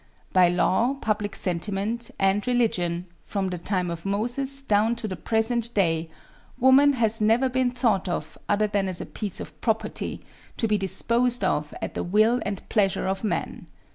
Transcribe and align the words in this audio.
By 0.33 0.49
law, 0.49 0.95
public 0.95 1.35
sentiment, 1.35 2.09
and 2.19 2.47
religion, 2.47 3.05
from 3.21 3.49
the 3.49 3.59
time 3.59 3.91
of 3.91 4.03
Moses 4.03 4.63
down 4.63 4.95
to 4.95 5.07
the 5.07 5.15
present 5.15 5.71
day, 5.75 6.09
woman 6.59 6.93
has 6.93 7.21
never 7.21 7.47
been 7.47 7.69
thought 7.69 8.09
of 8.09 8.35
other 8.49 8.65
than 8.65 8.87
as 8.87 8.99
a 8.99 9.05
piece 9.05 9.39
of 9.39 9.61
property, 9.61 10.23
to 10.57 10.67
be 10.67 10.79
disposed 10.79 11.43
of 11.43 11.71
at 11.83 11.93
the 11.93 12.03
will 12.03 12.39
and 12.47 12.67
pleasure 12.67 13.07
of 13.07 13.23
man. 13.23 13.67